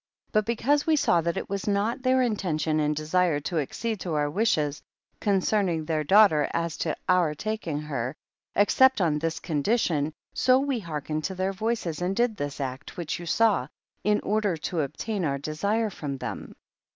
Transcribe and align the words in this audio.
16. 0.29 0.31
But 0.31 0.45
because 0.47 0.87
we 0.87 0.95
saw 0.95 1.21
that 1.21 1.37
it 1.37 1.47
was 1.47 1.67
not 1.67 2.01
their 2.01 2.23
intention 2.23 2.79
and 2.79 2.95
desire 2.95 3.39
to 3.41 3.59
accede 3.59 3.99
to 3.99 4.15
our 4.15 4.31
wishes 4.31 4.81
concerning 5.19 5.85
their 5.85 6.03
daughter 6.03 6.49
as 6.55 6.75
to 6.77 6.97
our 7.07 7.35
taking 7.35 7.77
her, 7.81 8.15
except 8.55 8.99
on 8.99 9.19
this 9.19 9.39
condition, 9.39 10.11
so 10.33 10.57
we 10.57 10.79
hearkened 10.79 11.23
to 11.25 11.35
their 11.35 11.53
voices 11.53 12.01
and 12.01 12.15
did 12.15 12.35
this 12.35 12.59
act 12.59 12.97
which 12.97 13.19
you 13.19 13.27
saw, 13.27 13.67
in 14.03 14.19
order 14.21 14.57
to 14.57 14.81
obtain 14.81 15.23
our 15.23 15.37
desire 15.37 15.91
from 15.91 16.17
them. 16.17 16.55